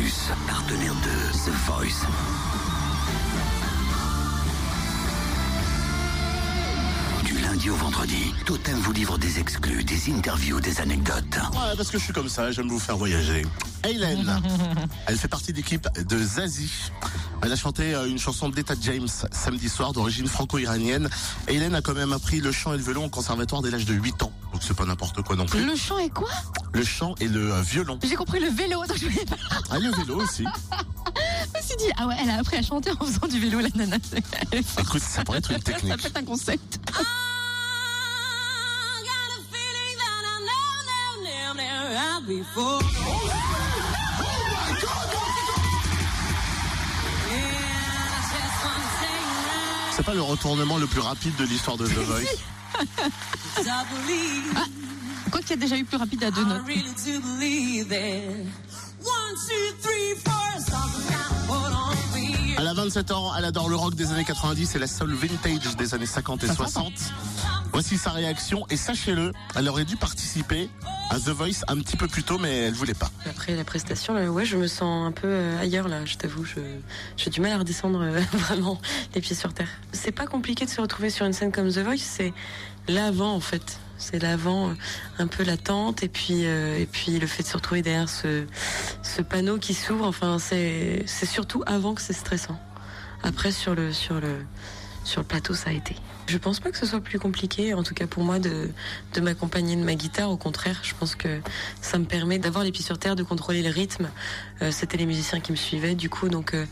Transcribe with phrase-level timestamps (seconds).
[0.00, 2.06] Plus, partenaire de The Voice.
[7.24, 11.24] Du lundi au vendredi, Totem vous livre des exclus, des interviews, des anecdotes.
[11.52, 13.44] Ouais, parce que je suis comme ça, j'aime vous faire voyager.
[13.88, 14.40] Hélène,
[15.06, 16.92] elle fait partie de l'équipe de Zazie.
[17.42, 21.08] Elle a chanté euh, une chanson d'Etta James samedi soir d'origine franco-iranienne.
[21.48, 23.94] Hélène a quand même appris le chant et le violon au conservatoire dès l'âge de
[23.94, 24.32] 8 ans.
[24.52, 25.64] Donc c'est pas n'importe quoi non plus.
[25.64, 26.30] Le chant est quoi?
[26.72, 27.98] Le chant et le euh, violon.
[28.02, 28.82] J'ai compris le vélo.
[28.82, 29.10] Attends, je me
[29.70, 30.44] Ah, le vélo aussi.
[31.68, 33.96] suis dit, ah ouais, elle a appris à chanter en faisant du vélo, la nana.
[34.52, 34.86] Elle est forte.
[34.86, 35.96] Écoute, ça pourrait être une Ça technique.
[36.00, 36.80] peut être un concept.
[49.92, 52.24] C'est pas le retournement le plus rapide de l'histoire de The Voice?
[55.30, 56.62] Quoi qu'il y a déjà eu plus rapide à deux notes.
[62.58, 65.76] Elle a 27 ans, elle adore le rock des années 90 et la soul vintage
[65.76, 66.92] des années 50 et 60.
[67.72, 70.68] Voici sa réaction et sachez-le, elle aurait dû participer
[71.10, 73.10] à The Voice un petit peu plus tôt mais elle voulait pas.
[73.28, 76.44] Après la prestation, ouais, je me sens un peu euh, ailleurs là, je t'avoue.
[76.44, 76.60] Je,
[77.16, 78.80] j'ai du mal à redescendre euh, vraiment
[79.14, 79.68] les pieds sur terre.
[79.92, 82.32] C'est pas compliqué de se retrouver sur une scène comme The Voice, c'est
[82.88, 83.78] l'avant en fait.
[83.98, 84.74] C'est l'avant, euh,
[85.18, 88.44] un peu l'attente et puis euh, et puis le fait de se retrouver derrière ce
[89.02, 90.06] ce panneau qui s'ouvre.
[90.06, 92.58] Enfin, c'est c'est surtout avant que c'est stressant.
[93.22, 94.36] Après sur le sur le
[95.08, 95.96] sur le plateau, ça a été.
[96.26, 98.70] Je pense pas que ce soit plus compliqué, en tout cas pour moi, de,
[99.14, 100.30] de m'accompagner de ma guitare.
[100.30, 101.40] Au contraire, je pense que
[101.80, 104.10] ça me permet d'avoir les pieds sur terre, de contrôler le rythme.
[104.60, 106.66] Euh, C'était les musiciens qui me suivaient, du coup, donc euh,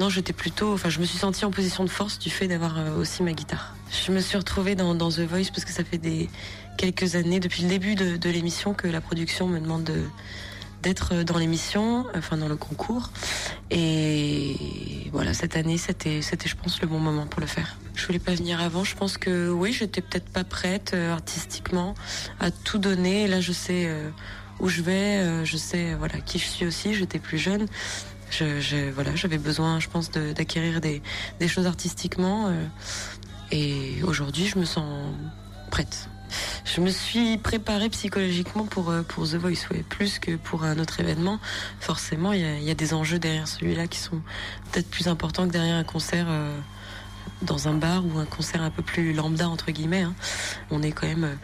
[0.00, 2.78] non, j'étais plutôt, enfin, je me suis sentie en position de force du fait d'avoir
[2.78, 3.76] euh, aussi ma guitare.
[4.06, 6.30] Je me suis retrouvée dans, The Voice parce que ça fait des
[6.78, 10.02] quelques années, depuis le début de, l'émission, que la production me demande de
[10.82, 13.10] d'être dans l'émission, enfin dans le concours.
[13.70, 14.54] Et
[15.14, 17.76] voilà, cette année, c'était, c'était, je pense, le bon moment pour le faire.
[17.94, 18.82] Je voulais pas venir avant.
[18.84, 21.94] Je pense que oui, j'étais peut-être pas prête euh, artistiquement
[22.40, 23.28] à tout donner.
[23.28, 24.10] Là, je sais euh,
[24.58, 26.94] où je vais, euh, je sais voilà qui je suis aussi.
[26.94, 27.66] J'étais plus jeune.
[28.30, 31.00] Je, je- voilà, j'avais besoin, je pense, d'acquérir des,
[31.38, 32.52] des choses artistiquement.
[33.52, 35.14] et aujourd'hui, je me sens
[35.70, 36.08] prête.
[36.74, 40.80] Je me suis préparée psychologiquement pour, euh, pour The Voice, ouais, plus que pour un
[40.80, 41.38] autre événement.
[41.78, 44.20] Forcément, il y a, il y a des enjeux derrière celui-là qui sont
[44.72, 46.58] peut-être plus importants que derrière un concert euh,
[47.42, 50.02] dans un bar ou un concert un peu plus lambda, entre guillemets.
[50.02, 50.14] hein.
[50.72, 51.34] On est quand même, euh,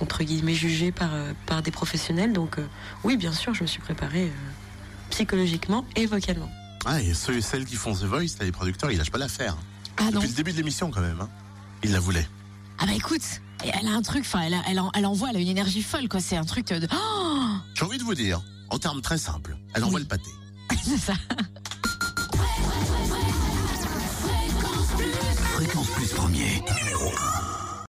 [0.00, 1.10] entre guillemets, jugé par,
[1.44, 2.32] par des professionnels.
[2.32, 2.66] Donc, euh,
[3.04, 4.32] oui, bien sûr, je me suis préparée
[5.10, 6.48] psychologiquement et vocalement.
[6.86, 9.18] Ah, et ceux et celles qui font The Voice, là, les producteurs, ils lâchent pas
[9.18, 9.58] l'affaire.
[9.98, 10.12] Ah non.
[10.12, 11.20] Depuis le début de l'émission quand même.
[11.20, 11.28] Hein.
[11.82, 12.26] Ils la voulaient.
[12.78, 15.30] Ah bah écoute, et elle a un truc, enfin, elle, a- elle, en- elle envoie,
[15.30, 16.20] elle a une énergie folle, quoi.
[16.20, 16.86] C'est un truc de.
[16.92, 18.40] Oh J'ai envie de vous dire,
[18.70, 20.02] en termes très simples, elle envoie Oui.
[20.02, 20.30] le pâté.
[20.84, 21.14] C'est ça.
[25.54, 27.29] Fréquence Plus premier, numéro 1.